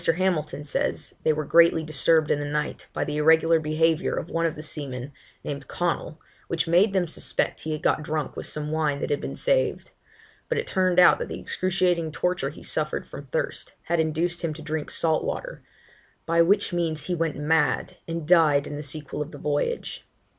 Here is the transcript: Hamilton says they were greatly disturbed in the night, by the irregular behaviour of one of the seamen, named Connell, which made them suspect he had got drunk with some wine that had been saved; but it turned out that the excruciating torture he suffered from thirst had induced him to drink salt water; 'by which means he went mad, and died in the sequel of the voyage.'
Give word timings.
Hamilton 0.15 0.63
says 0.63 1.13
they 1.21 1.31
were 1.31 1.45
greatly 1.45 1.83
disturbed 1.83 2.31
in 2.31 2.39
the 2.39 2.45
night, 2.45 2.87
by 2.91 3.03
the 3.03 3.17
irregular 3.17 3.59
behaviour 3.59 4.15
of 4.15 4.31
one 4.31 4.47
of 4.47 4.55
the 4.55 4.63
seamen, 4.63 5.11
named 5.43 5.67
Connell, 5.67 6.19
which 6.47 6.67
made 6.67 6.91
them 6.93 7.05
suspect 7.07 7.59
he 7.59 7.71
had 7.73 7.83
got 7.83 8.01
drunk 8.01 8.35
with 8.35 8.47
some 8.47 8.71
wine 8.71 8.99
that 8.99 9.11
had 9.11 9.21
been 9.21 9.35
saved; 9.35 9.91
but 10.49 10.57
it 10.57 10.65
turned 10.65 10.99
out 10.99 11.19
that 11.19 11.27
the 11.27 11.39
excruciating 11.39 12.11
torture 12.11 12.49
he 12.49 12.63
suffered 12.63 13.05
from 13.05 13.27
thirst 13.27 13.73
had 13.83 13.99
induced 13.99 14.41
him 14.41 14.55
to 14.55 14.63
drink 14.63 14.89
salt 14.89 15.23
water; 15.23 15.61
'by 16.25 16.41
which 16.41 16.73
means 16.73 17.03
he 17.03 17.13
went 17.13 17.35
mad, 17.35 17.97
and 18.07 18.27
died 18.27 18.65
in 18.65 18.75
the 18.77 18.81
sequel 18.81 19.21
of 19.21 19.29
the 19.29 19.37
voyage.' 19.37 20.07